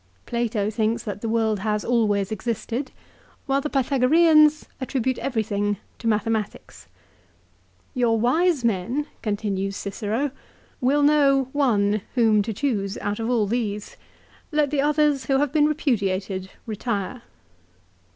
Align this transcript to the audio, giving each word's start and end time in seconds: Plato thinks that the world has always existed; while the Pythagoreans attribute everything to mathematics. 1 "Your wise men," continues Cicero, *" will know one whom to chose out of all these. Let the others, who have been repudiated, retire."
Plato 0.25 0.71
thinks 0.71 1.03
that 1.03 1.21
the 1.21 1.29
world 1.29 1.59
has 1.59 1.85
always 1.85 2.31
existed; 2.31 2.89
while 3.45 3.61
the 3.61 3.69
Pythagoreans 3.69 4.67
attribute 4.81 5.19
everything 5.19 5.77
to 5.99 6.07
mathematics. 6.07 6.87
1 7.93 7.99
"Your 8.01 8.19
wise 8.19 8.65
men," 8.65 9.05
continues 9.21 9.77
Cicero, 9.77 10.31
*" 10.55 10.81
will 10.81 11.03
know 11.03 11.49
one 11.53 12.01
whom 12.15 12.41
to 12.41 12.51
chose 12.51 12.97
out 12.97 13.19
of 13.19 13.29
all 13.29 13.45
these. 13.45 13.95
Let 14.51 14.71
the 14.71 14.81
others, 14.81 15.25
who 15.25 15.37
have 15.37 15.53
been 15.53 15.67
repudiated, 15.67 16.49
retire." 16.65 17.21